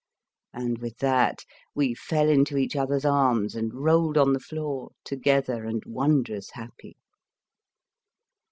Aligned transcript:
"and 0.53 0.79
with 0.79 0.97
that 0.97 1.45
we 1.75 1.93
fell 1.93 2.27
into 2.27 2.57
each 2.57 2.75
other's 2.75 3.05
arms 3.05 3.53
and 3.53 3.71
rolled 3.75 4.17
on 4.17 4.33
the 4.33 4.39
floor, 4.39 4.89
together 5.05 5.63
and 5.65 5.83
wondrous 5.85 6.49
happy. 6.53 6.97